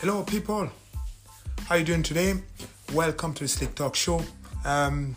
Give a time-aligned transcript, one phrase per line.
[0.00, 0.70] Hello, people.
[1.66, 2.32] How you doing today?
[2.94, 4.24] Welcome to the Slick Talk Show.
[4.64, 5.14] Um,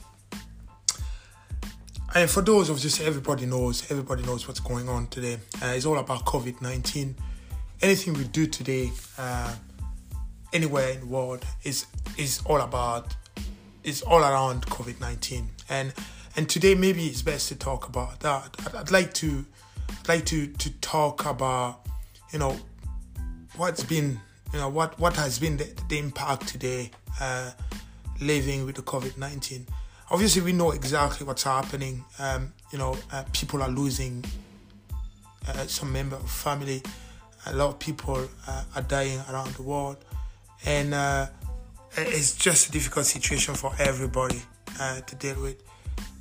[2.14, 5.38] and for those of just everybody knows, everybody knows what's going on today.
[5.64, 7.16] Uh, it's all about COVID nineteen.
[7.82, 9.56] Anything we do today, uh,
[10.52, 11.86] anywhere in the world, is
[12.18, 13.16] is all about
[13.86, 15.48] is all around COVID nineteen.
[15.70, 15.94] And
[16.36, 18.54] and today maybe it's best to talk about that.
[18.68, 19.46] I'd, I'd like to
[20.02, 21.88] I'd like to to talk about
[22.34, 22.60] you know
[23.56, 24.20] what's been
[24.54, 27.52] you know what what has been the, the impact today uh,
[28.22, 29.66] living with the COVID nineteen.
[30.12, 32.06] Obviously, we know exactly what's happening.
[32.20, 34.24] Um, you know, uh, people are losing
[35.48, 36.84] uh, some member of family.
[37.48, 39.98] A lot of people uh, are dying around the world,
[40.66, 41.28] and uh,
[41.98, 44.42] it's just a difficult situation for everybody
[44.80, 45.62] uh, to deal with.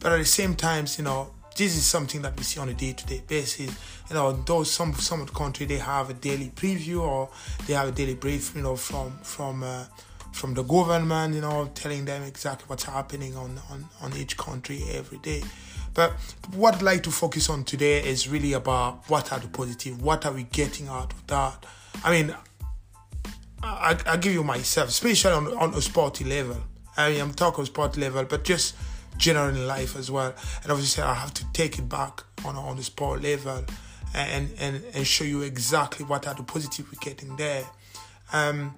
[0.01, 2.75] But at the same time, you know, this is something that we see on a
[2.75, 3.71] day-to-day basis.
[4.09, 7.31] You know, those some some of the country they have a daily preview or
[7.67, 9.85] they have a daily brief, you know, from from uh,
[10.33, 14.83] from the government, you know, telling them exactly what's happening on, on, on each country
[14.93, 15.43] every day.
[15.95, 16.13] But
[16.55, 20.25] what I'd like to focus on today is really about what are the positive, what
[20.25, 21.67] are we getting out of that.
[22.03, 22.35] I mean,
[23.63, 26.57] I, I give you myself, especially on, on a sporty level.
[26.97, 28.75] I mean, I'm talking sport level, but just
[29.17, 30.35] general in life as well.
[30.63, 33.65] And obviously, I have to take it back on on the sport level
[34.15, 37.65] and and and show you exactly what are the positive we're getting there.
[38.33, 38.75] Um,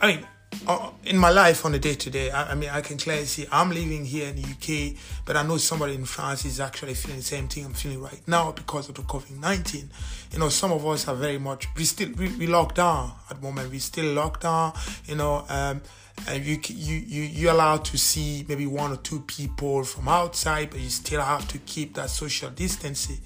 [0.00, 0.26] I mean,
[0.66, 3.46] uh, in my life on a day to day, I mean, I can clearly see
[3.50, 7.18] I'm living here in the UK, but I know somebody in France is actually feeling
[7.18, 9.90] the same thing I'm feeling right now because of the COVID 19.
[10.32, 13.36] You know, some of us are very much, we still, we, we locked down at
[13.36, 14.72] the moment, we still locked down,
[15.06, 15.82] you know, um,
[16.28, 20.70] and you, you, you, you're allowed to see maybe one or two people from outside,
[20.70, 23.18] but you still have to keep that social distancing.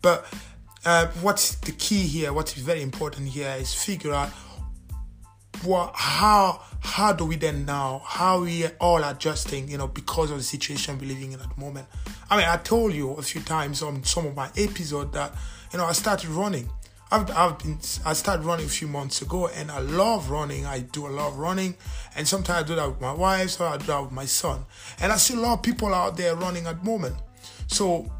[0.00, 0.26] But
[0.84, 4.30] uh, what's the key here, what's very important here is figure out
[5.64, 10.36] what how how do we then now how we all adjusting you know because of
[10.36, 11.86] the situation we're living in at the moment
[12.30, 15.34] i mean i told you a few times on some of my episode that
[15.72, 16.68] you know i started running
[17.10, 20.66] I've, I've been i started running a few months ago and i love running.
[20.66, 21.76] I do a lot of running.
[22.16, 24.64] And sometimes i do that with my wife so i do that with my son.
[25.00, 27.16] And i see a lot of people out there running at the moment.
[27.68, 28.10] So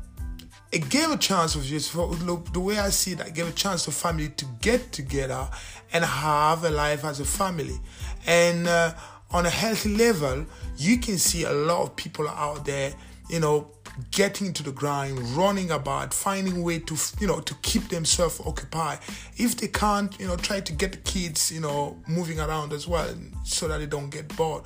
[0.72, 3.92] it gave a chance of just the way I see it, gave a chance for
[3.92, 5.48] family to get together
[5.92, 7.78] and have a life as a family.
[8.26, 8.92] And uh,
[9.30, 10.44] on a healthy level,
[10.76, 12.92] you can see a lot of people out there,
[13.30, 13.70] you know,
[14.10, 18.98] getting to the grind, running about, finding way to, you know, to keep themselves occupied.
[19.36, 22.86] If they can't, you know, try to get the kids, you know, moving around as
[22.86, 23.08] well,
[23.44, 24.64] so that they don't get bored,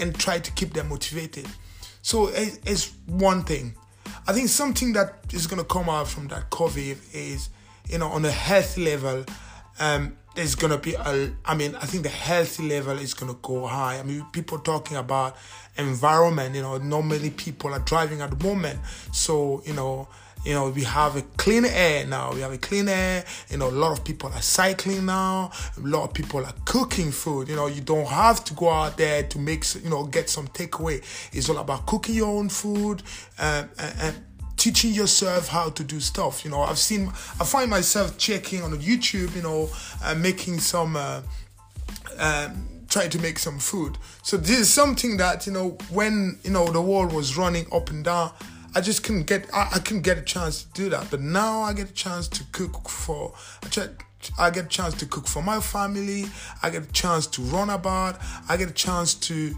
[0.00, 1.46] and try to keep them motivated.
[2.02, 3.74] So it's one thing
[4.26, 7.48] I think something that is going to come out from that COVID is,
[7.88, 9.24] you know, on a health level,
[9.78, 13.66] um, there's to be a, I mean, I think the healthy level is to go
[13.66, 13.98] high.
[13.98, 15.36] I mean, people talking about
[15.76, 18.78] environment, you know, normally people are driving at the moment.
[19.12, 20.08] So, you know,
[20.44, 22.32] you know, we have a clean air now.
[22.32, 23.24] We have a clean air.
[23.50, 25.50] You know, a lot of people are cycling now.
[25.76, 27.48] A lot of people are cooking food.
[27.48, 30.48] You know, you don't have to go out there to make, you know, get some
[30.48, 31.02] takeaway.
[31.32, 33.02] It's all about cooking your own food
[33.38, 34.24] uh, and, and
[34.60, 36.44] teaching yourself how to do stuff.
[36.44, 37.08] You know, I've seen,
[37.40, 39.70] I find myself checking on YouTube, you know,
[40.04, 41.22] uh, making some, uh,
[42.18, 43.96] um, trying to make some food.
[44.22, 47.88] So this is something that, you know, when, you know, the world was running up
[47.88, 48.32] and down,
[48.74, 51.10] I just couldn't get I, I couldn't get a chance to do that.
[51.10, 53.32] But now I get a chance to cook for
[53.64, 53.88] I try,
[54.38, 56.26] I get a chance to cook for my family.
[56.62, 58.20] I get a chance to run about.
[58.48, 59.56] I get a chance to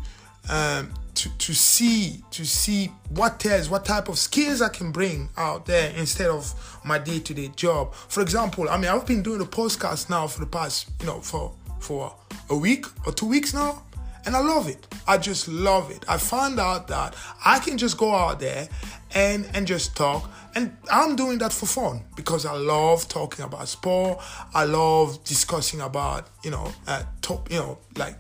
[0.49, 5.29] um, to to see to see what else, what type of skills I can bring
[5.37, 7.95] out there instead of my day to day job.
[7.95, 11.21] For example, I mean I've been doing a podcast now for the past you know
[11.21, 12.15] for for
[12.49, 13.83] a week or two weeks now
[14.25, 14.87] and I love it.
[15.07, 16.05] I just love it.
[16.09, 18.69] I found out that I can just go out there
[19.15, 23.67] and and just talk and I'm doing that for fun because I love talking about
[23.69, 24.19] sport.
[24.55, 28.19] I love discussing about, you know, uh, top, you know, like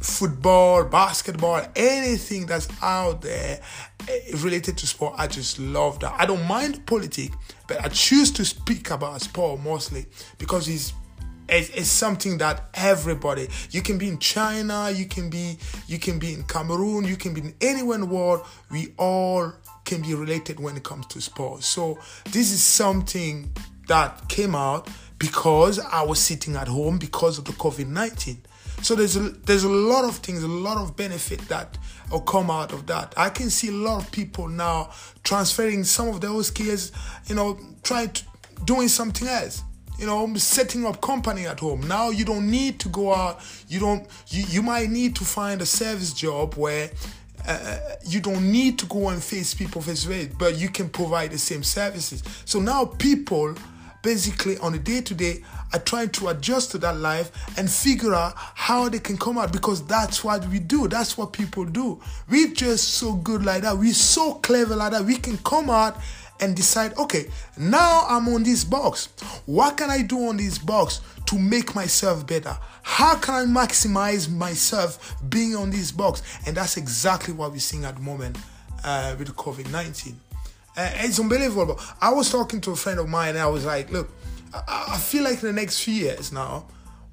[0.00, 3.60] football, basketball, anything that's out there
[4.08, 5.14] eh, related to sport.
[5.16, 6.14] I just love that.
[6.18, 7.34] I don't mind politics,
[7.66, 10.06] but I choose to speak about sport mostly
[10.38, 10.92] because it's
[11.48, 16.18] it's, it's, something that everybody you can be in china you can be you can
[16.18, 19.52] be in cameroon you can be in anywhere in the world we all
[19.84, 21.98] can be related when it comes to sports so
[22.30, 23.52] this is something
[23.88, 24.88] that came out
[25.18, 28.38] because i was sitting at home because of the covid-19
[28.84, 31.78] so there's a, there's a lot of things a lot of benefit that
[32.10, 33.14] will come out of that.
[33.16, 34.90] I can see a lot of people now
[35.22, 36.92] transferring some of those skills
[37.26, 38.24] you know trying to
[38.66, 39.62] doing something else
[39.98, 41.80] you know setting up company at home.
[41.88, 45.62] Now you don't need to go out you don't you, you might need to find
[45.62, 46.90] a service job where
[47.48, 50.90] uh, you don't need to go and face people face to face but you can
[50.90, 52.22] provide the same services.
[52.44, 53.54] So now people
[54.04, 55.42] basically on a day to day
[55.72, 59.52] are trying to adjust to that life and figure out how they can come out
[59.52, 60.86] because that's what we do.
[60.86, 62.00] That's what people do.
[62.28, 63.76] We're just so good like that.
[63.76, 65.04] We're so clever like that.
[65.04, 65.96] We can come out
[66.40, 69.08] and decide, okay, now I'm on this box.
[69.46, 72.56] What can I do on this box to make myself better?
[72.82, 76.22] How can I maximize myself being on this box?
[76.46, 78.36] And that's exactly what we're seeing at the moment
[78.84, 80.20] uh, with COVID 19.
[80.76, 81.78] Uh, it's unbelievable.
[82.00, 84.10] I was talking to a friend of mine and I was like, look,
[84.52, 86.66] I, I feel like in the next few years now,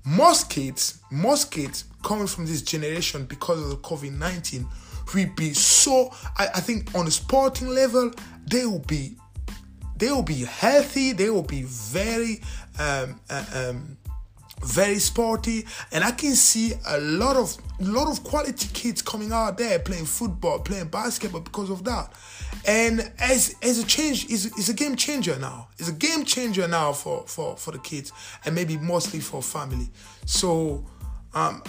[0.04, 4.68] most kids, most kids coming from this generation because of the COVID 19
[5.14, 8.12] will be so I, I think on a sporting level,
[8.46, 9.18] they will be
[9.98, 12.42] they will be healthy, they will be very
[12.80, 13.98] um, uh, um,
[14.64, 19.58] very sporty, and I can see a lot of lot of quality kids coming out
[19.58, 22.12] there playing football, playing basketball because of that.
[22.66, 25.70] And as as a change is is a game changer now.
[25.78, 28.12] It's a game changer now for for for the kids
[28.46, 29.90] and maybe mostly for family.
[30.26, 30.86] So
[31.34, 31.64] um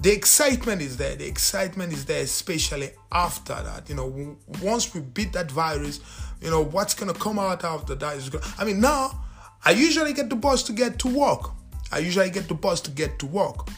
[0.00, 1.16] the excitement is there.
[1.16, 3.88] The excitement is there, especially after that.
[3.88, 6.00] You know, once we beat that virus,
[6.40, 8.42] you know what's gonna come out after that is good.
[8.58, 9.24] I mean, now
[9.64, 11.50] I usually get the bus to get to work.
[11.90, 13.68] I usually get the bus to get to work.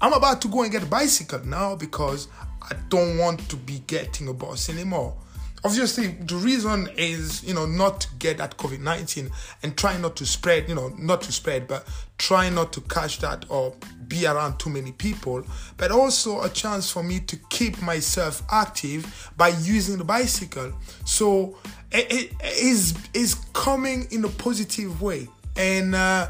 [0.00, 2.28] I'm about to go and get a bicycle now because
[2.62, 5.16] I don't want to be getting a bus anymore.
[5.64, 9.30] Obviously, the reason is, you know, not to get that COVID 19
[9.62, 13.18] and try not to spread, you know, not to spread, but try not to catch
[13.20, 13.74] that or
[14.06, 15.44] be around too many people,
[15.76, 20.72] but also a chance for me to keep myself active by using the bicycle.
[21.04, 21.58] So
[21.90, 25.28] it is is coming in a positive way.
[25.56, 26.28] And uh,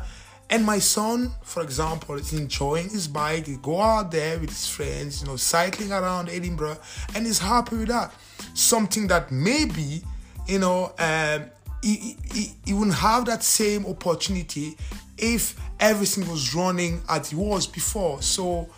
[0.51, 3.47] and my son, for example, is enjoying his bike.
[3.47, 6.79] He go out there with his friends, you know, cycling around Edinburgh,
[7.15, 8.13] and he's happy with that.
[8.55, 10.03] Something that maybe,
[10.47, 11.45] you know, um,
[11.83, 14.77] he, he, he wouldn't have that same opportunity
[15.19, 18.23] if everything was running as it was before.
[18.23, 18.69] So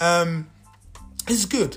[0.00, 0.48] um,
[1.28, 1.76] it's good.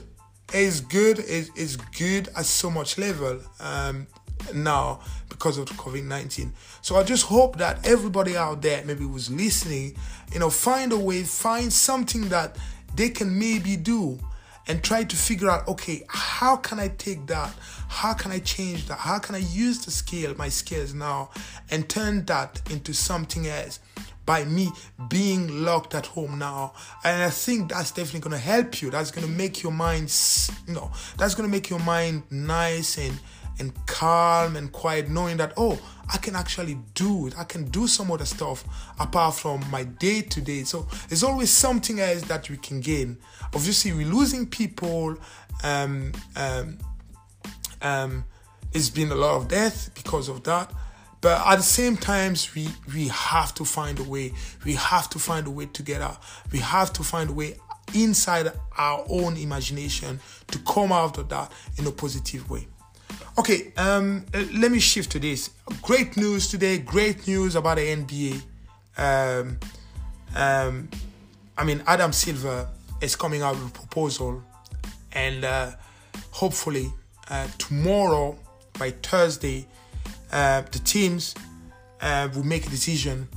[0.51, 1.19] It's good.
[1.19, 3.39] It's, it's good at so much level.
[3.59, 4.07] Um,
[4.53, 4.99] now
[5.29, 6.53] because of COVID 19.
[6.81, 9.95] So I just hope that everybody out there, maybe who's listening,
[10.31, 12.57] you know, find a way, find something that
[12.95, 14.19] they can maybe do
[14.67, 17.53] and try to figure out okay how can i take that?
[17.89, 18.99] How can i change that?
[18.99, 21.29] How can i use the skill my skills now
[21.69, 23.79] and turn that into something else
[24.25, 24.69] by me
[25.09, 26.73] being locked at home now?
[27.03, 28.89] And i think that's definitely going to help you.
[28.89, 30.13] That's going to make your mind
[30.67, 33.19] you know that's going to make your mind nice and
[33.59, 35.79] and calm and quiet, knowing that, oh,
[36.11, 37.37] I can actually do it.
[37.37, 38.63] I can do some other stuff
[38.99, 40.63] apart from my day to day.
[40.63, 43.17] So there's always something else that we can gain.
[43.53, 45.15] Obviously, we're losing people.
[45.63, 46.77] Um, um,
[47.81, 48.25] um,
[48.73, 50.71] it's been a lot of death because of that.
[51.21, 54.33] But at the same times, we we have to find a way.
[54.65, 56.17] We have to find a way together.
[56.51, 57.55] We have to find a way
[57.93, 62.67] inside our own imagination to come out of that in a positive way.
[63.35, 65.49] Okay, um, let me shift to this.
[65.81, 66.77] Great news today.
[66.77, 68.41] Great news about the NBA.
[68.95, 69.59] Um,
[70.35, 70.87] um,
[71.57, 72.67] I mean, Adam Silver
[73.01, 74.43] is coming out with a proposal,
[75.13, 75.71] and uh,
[76.29, 76.93] hopefully
[77.31, 78.37] uh, tomorrow
[78.77, 79.65] by Thursday,
[80.31, 81.33] uh, the teams
[82.01, 83.27] uh, will make a decision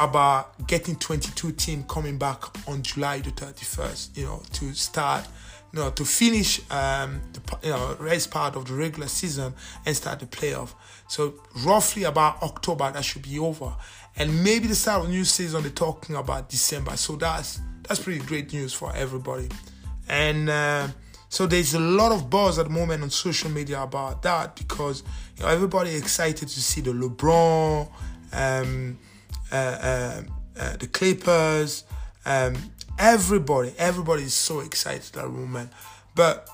[0.00, 4.16] about getting 22 team coming back on July the 31st.
[4.16, 5.28] You know, to start
[5.72, 9.54] you know, to finish um, the you know rest part of the regular season
[9.86, 10.74] and start the playoff.
[11.08, 11.34] So
[11.64, 13.74] roughly about October that should be over,
[14.16, 16.96] and maybe the start of new season they're talking about December.
[16.96, 19.48] So that's that's pretty great news for everybody,
[20.08, 20.48] and.
[20.48, 20.88] Uh,
[21.32, 25.04] so there's a lot of buzz at the moment on social media about that because
[25.36, 27.88] you know everybody excited to see the LeBron,
[28.32, 28.98] um,
[29.52, 30.22] uh, uh,
[30.58, 31.84] uh the Clippers,
[32.26, 32.56] um,
[33.00, 35.72] Everybody, everybody is so excited at that moment.
[36.14, 36.50] But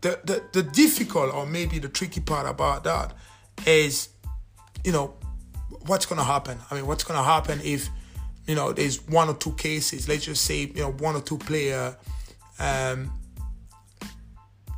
[0.00, 3.12] the, the, the difficult or maybe the tricky part about that
[3.64, 4.08] is,
[4.84, 5.14] you know,
[5.86, 6.58] what's going to happen?
[6.70, 7.88] I mean, what's going to happen if,
[8.48, 11.38] you know, there's one or two cases, let's just say, you know, one or two
[11.38, 11.96] player,
[12.58, 13.12] um,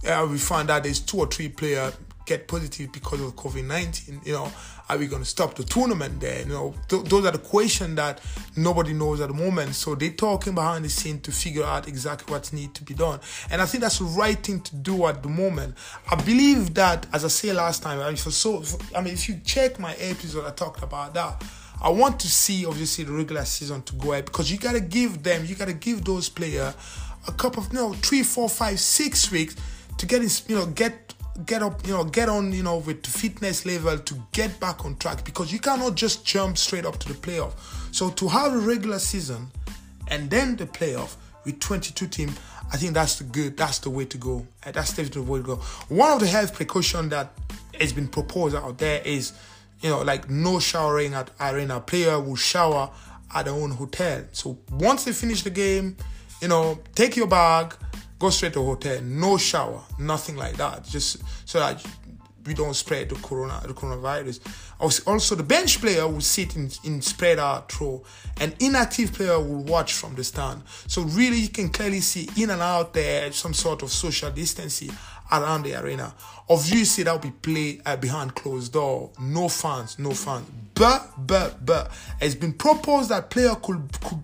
[0.05, 1.91] yeah, we find out there's two or three player
[2.27, 4.21] get positive because of COVID 19?
[4.25, 4.53] You know,
[4.95, 6.41] are we going to stop the tournament there?
[6.41, 8.21] You know, th- those are the questions that
[8.57, 9.75] nobody knows at the moment.
[9.75, 13.21] So they're talking behind the scene to figure out exactly what needs to be done.
[13.51, 15.75] And I think that's the right thing to do at the moment.
[16.11, 18.63] I believe that, as I said last time, I mean, for so,
[18.95, 21.43] I mean, if you check my episode, I talked about that.
[21.81, 25.23] I want to see obviously the regular season to go ahead because you gotta give
[25.23, 26.75] them, you gotta give those players
[27.27, 29.57] a couple of you know three, four, five, six weeks
[29.99, 31.15] to get you know get
[31.47, 34.95] get up you know get on you know with fitness level to get back on
[34.97, 37.53] track because you cannot just jump straight up to the playoff.
[37.95, 39.51] So to have a regular season
[40.09, 42.31] and then the playoff with 22 team,
[42.73, 43.57] I think that's the good.
[43.57, 44.47] That's the way to go.
[44.65, 45.57] Uh, that's definitely the way to go.
[45.89, 47.33] One of the health precaution that
[47.79, 49.33] has been proposed out there is,
[49.81, 51.81] you know, like no showering at arena.
[51.81, 52.91] Player will shower
[53.35, 54.25] at their own hotel.
[54.33, 55.97] So once they finish the game,
[56.41, 57.75] you know, take your bag,
[58.23, 59.03] go straight to hotel.
[59.03, 60.85] No shower, nothing like that.
[60.85, 61.85] Just so that
[62.47, 64.41] we don't spread the corona the coronavirus.
[65.07, 68.03] Also, the bench player will sit in, in spread out row,
[68.41, 70.63] and inactive player will watch from the stand.
[70.87, 74.93] So really, you can clearly see in and out there some sort of social distancing
[75.33, 76.15] around the arena.
[76.49, 79.11] Obviously, that will be played uh, behind closed door.
[79.21, 80.47] No fans, no fans.
[80.75, 84.21] But but but it's been proposed that player could could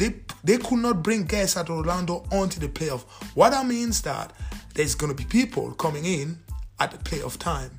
[0.00, 3.02] they they could not bring guests at Orlando onto the playoff.
[3.36, 4.32] What that means that
[4.74, 6.38] there's gonna be people coming in
[6.80, 7.70] at the playoff time.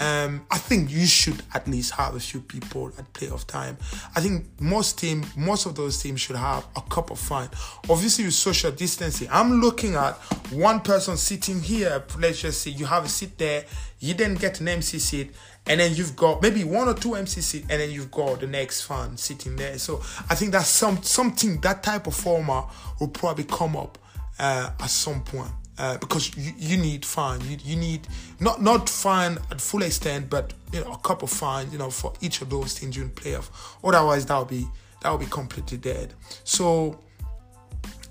[0.00, 3.76] Um, I think you should at least have a few people at playoff time.
[4.14, 7.48] I think most team, most of those teams should have a cup of fun.
[7.90, 10.14] Obviously, with social distancing, I'm looking at
[10.52, 12.04] one person sitting here.
[12.18, 13.64] Let's just say you have a seat there.
[13.98, 15.34] You then get an MC seat,
[15.66, 18.46] and then you've got maybe one or two MC seat, and then you've got the
[18.46, 19.78] next fan sitting there.
[19.78, 19.96] So
[20.30, 22.66] I think that's some something that type of format
[23.00, 23.98] will probably come up
[24.38, 27.40] uh, at some point uh, because you, you need fun.
[27.48, 28.06] You, you need
[28.40, 31.70] not not fun at full extent, but you know a cup of fun.
[31.70, 33.48] You know for each of those things during playoff.
[33.82, 34.66] Otherwise, that would be
[35.02, 36.14] that would be completely dead.
[36.44, 37.00] So.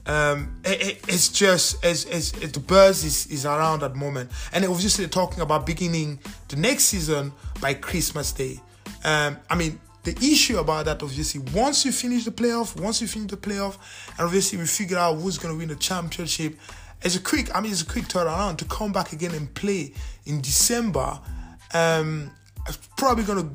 [0.10, 4.32] Um, it, it, it's just as, as, the buzz is, is around at the moment,
[4.54, 8.62] and obviously talking about beginning the next season by Christmas Day.
[9.04, 13.08] Um, I mean, the issue about that obviously once you finish the playoff, once you
[13.08, 13.78] finish the playoff,
[14.18, 16.58] and obviously we figure out who's going to win the championship,
[17.02, 19.94] it's a quick, I mean, it's a quick turnaround to come back again and play
[20.26, 21.20] in December.
[21.74, 22.32] Um,
[22.68, 23.50] it's probably gonna,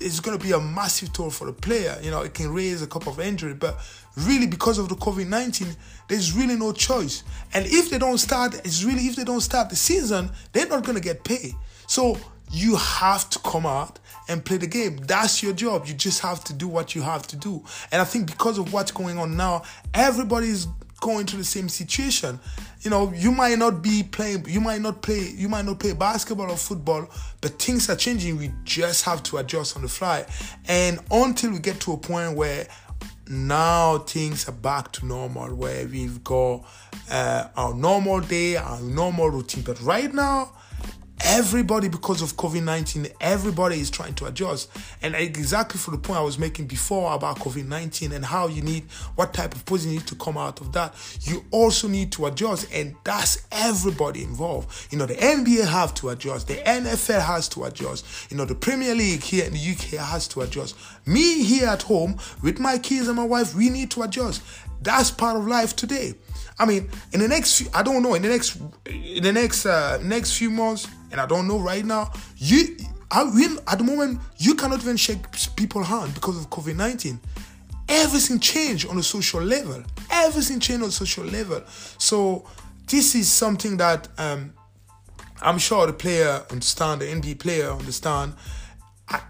[0.00, 1.98] it's gonna be a massive toll for the player.
[2.02, 3.78] You know, it can raise a couple of injury, but
[4.16, 5.74] really because of the COVID nineteen,
[6.08, 7.24] there's really no choice.
[7.54, 10.84] And if they don't start, it's really if they don't start the season, they're not
[10.84, 11.54] gonna get paid.
[11.86, 12.18] So
[12.52, 14.96] you have to come out and play the game.
[14.98, 15.86] That's your job.
[15.86, 17.64] You just have to do what you have to do.
[17.90, 19.62] And I think because of what's going on now,
[19.94, 20.68] everybody's
[21.00, 22.40] going through the same situation.
[22.80, 25.92] You know, you might not be playing, you might not play, you might not play
[25.92, 27.08] basketball or football,
[27.40, 28.38] but things are changing.
[28.38, 30.26] We just have to adjust on the fly.
[30.68, 32.66] And until we get to a point where
[33.28, 36.64] now things are back to normal, where we've got
[37.10, 39.64] uh, our normal day, our normal routine.
[39.64, 40.52] But right now,
[41.24, 44.70] everybody because of covid-19 everybody is trying to adjust.
[45.02, 48.84] And exactly for the point i was making before about covid-19 and how you need
[49.14, 52.26] what type of position you need to come out of that you also need to
[52.26, 52.72] adjust.
[52.72, 54.92] And that's everybody involved.
[54.92, 56.48] You know the nba have to adjust.
[56.48, 58.30] The nfl has to adjust.
[58.30, 60.76] You know the premier league here in the uk has to adjust.
[61.06, 64.42] Me here at home with my kids and my wife we need to adjust.
[64.82, 66.14] That's part of life today.
[66.58, 68.56] I mean, in the next, few, I don't know, in the next,
[68.86, 72.12] in the next, uh, next few months, and I don't know right now.
[72.36, 72.76] You,
[73.10, 75.24] I mean, at the moment, you cannot even shake
[75.56, 77.18] people's hand because of COVID nineteen.
[77.88, 79.82] Everything changed on a social level.
[80.10, 81.62] Everything changed on a social level.
[81.98, 82.46] So
[82.86, 84.52] this is something that um,
[85.40, 88.34] I'm sure the player understand, the NBA player understand.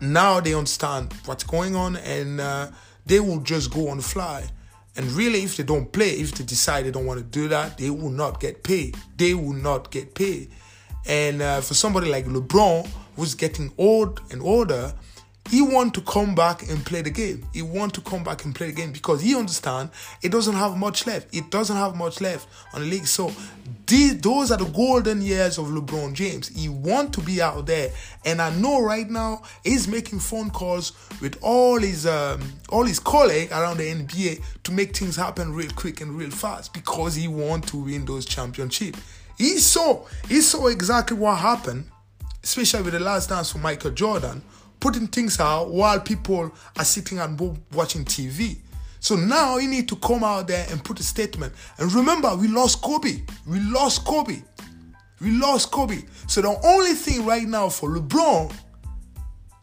[0.01, 2.69] Now they understand what's going on, and uh,
[3.05, 4.45] they will just go on the fly.
[4.97, 7.79] And really, if they don't play, if they decide they don't want to do that,
[7.79, 8.97] they will not get paid.
[9.17, 10.51] They will not get paid.
[11.09, 14.93] And uh, for somebody like LeBron, who's getting old and older,
[15.49, 17.47] he want to come back and play the game.
[17.53, 19.91] He want to come back and play the game because he understand
[20.23, 21.35] it doesn't have much left.
[21.35, 23.07] It doesn't have much left on the league.
[23.07, 23.33] So
[23.87, 26.49] these, those are the golden years of LeBron James.
[26.49, 27.91] He want to be out there,
[28.25, 32.99] and I know right now he's making phone calls with all his um, all his
[32.99, 37.29] colleagues around the NBA to make things happen real quick and real fast because he
[37.29, 38.99] want to win those championships.
[39.37, 41.85] He saw he saw exactly what happened,
[42.43, 44.43] especially with the last dance for Michael Jordan,
[44.81, 47.39] putting things out while people are sitting and
[47.73, 48.59] watching TV.
[49.01, 51.53] So now he need to come out there and put a statement.
[51.79, 53.23] And remember, we lost Kobe.
[53.47, 54.43] We lost Kobe.
[55.21, 56.03] We lost Kobe.
[56.27, 58.55] So the only thing right now for LeBron,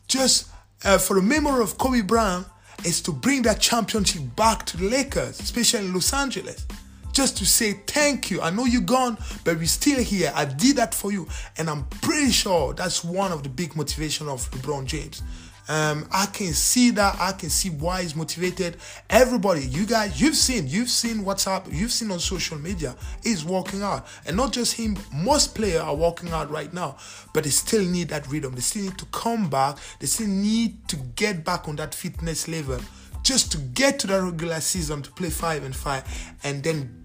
[0.08, 0.50] just
[0.86, 2.48] uh, for the memory of Kobe Bryant,
[2.86, 6.66] is to bring that championship back to the Lakers, especially in Los Angeles
[7.14, 8.42] just to say thank you.
[8.42, 10.34] I know you're gone, but we're still here.
[10.36, 11.28] I did that for you.
[11.58, 15.22] And I'm pretty sure that's one of the big motivation of LeBron James.
[15.70, 17.16] Um, I can see that.
[17.22, 18.76] I can see why he's motivated.
[19.10, 21.68] Everybody, you guys, you've seen, you've seen what's up.
[21.72, 22.98] You've seen on social media.
[23.24, 24.98] He's walking out, and not just him.
[25.14, 26.98] Most players are walking out right now,
[27.34, 28.56] but they still need that rhythm.
[28.56, 29.78] They still need to come back.
[30.00, 32.82] They still need to get back on that fitness level,
[33.24, 36.04] just to get to the regular season to play five and five,
[36.44, 37.03] and then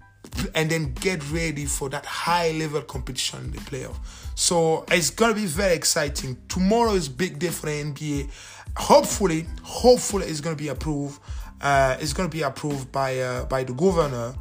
[0.55, 3.95] and then get ready for that high level competition in the playoff.
[4.35, 6.37] So it's gonna be very exciting.
[6.47, 8.29] Tomorrow is big day for the NBA.
[8.77, 11.19] Hopefully, hopefully it's gonna be approved.
[11.61, 14.33] Uh, it's gonna be approved by uh, by the governor,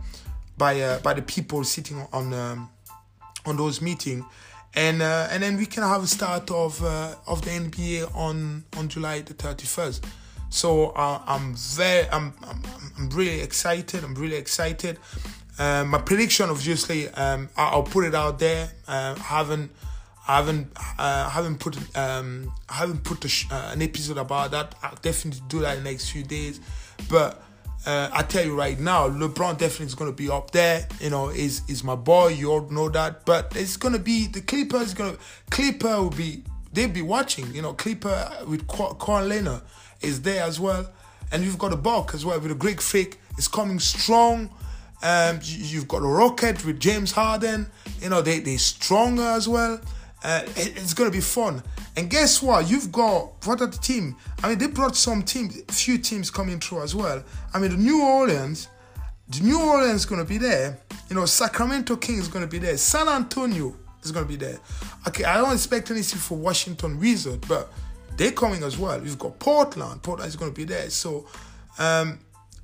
[0.57, 2.71] by uh, by the people sitting on um,
[3.45, 4.25] on those meetings,
[4.75, 8.65] and uh, and then we can have a start of uh, of the NBA on
[8.77, 10.05] on July the thirty first.
[10.51, 12.63] So uh, I'm very I'm, I'm
[12.97, 14.05] I'm really excited.
[14.05, 14.99] I'm really excited.
[15.59, 18.71] Um, my prediction, obviously, um, I'll put it out there.
[18.87, 19.71] Uh, I haven't,
[20.29, 24.77] I haven't, uh, haven't put, um, I haven't put sh- uh, an episode about that.
[24.83, 26.61] I'll definitely do that in the next few days.
[27.11, 27.43] But
[27.87, 30.87] uh, I tell you right now, LeBron definitely is going to be up there.
[31.01, 32.29] You know, is is my boy.
[32.29, 33.25] You all know that.
[33.25, 34.95] But it's going to be the Clippers.
[34.95, 36.45] Going to Clipper will be.
[36.73, 37.53] They'll be watching.
[37.55, 39.63] You know, Clipper with Kawhi Leonard
[40.03, 40.89] is there as well,
[41.33, 43.19] and you've got a Buck as well with a Greek Freak.
[43.37, 44.51] It's coming strong.
[45.03, 47.71] Um, you've got a Rocket with James Harden.
[48.01, 49.81] You know, they, they're stronger as well.
[50.23, 51.63] Uh, it's going to be fun.
[51.97, 52.69] And guess what?
[52.69, 54.17] You've got, what are the team?
[54.43, 57.23] I mean, they brought some teams, few teams coming through as well.
[57.55, 58.69] I mean, the New Orleans,
[59.29, 60.79] the New Orleans is going to be there.
[61.09, 62.77] You know, Sacramento King is going to be there.
[62.77, 64.59] San Antonio is going to be there.
[65.07, 67.73] Okay, I don't expect anything for Washington Wizard, but
[68.17, 69.03] they're coming as well.
[69.03, 70.03] You've got Portland.
[70.03, 70.91] Portland is going to be there.
[70.91, 71.27] So,
[71.79, 72.19] um,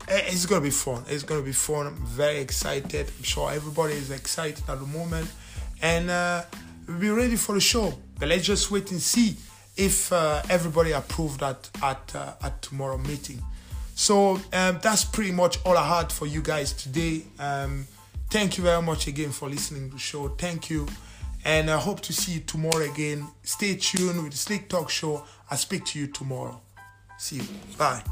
[0.08, 1.04] it's gonna be fun.
[1.08, 1.86] It's gonna be fun.
[1.86, 3.10] I'm very excited.
[3.16, 5.30] I'm sure everybody is excited at the moment,
[5.82, 6.42] and uh,
[6.86, 7.94] we'll be ready for the show.
[8.18, 9.36] But let's just wait and see
[9.76, 13.42] if uh, everybody approved that at uh, at tomorrow meeting.
[13.94, 17.22] So um, that's pretty much all I had for you guys today.
[17.38, 17.86] Um,
[18.30, 20.28] thank you very much again for listening to the show.
[20.28, 20.86] Thank you,
[21.44, 23.26] and I hope to see you tomorrow again.
[23.42, 25.24] Stay tuned with the Slick Talk Show.
[25.50, 26.60] I'll speak to you tomorrow.
[27.18, 27.44] See you.
[27.78, 28.02] Bye.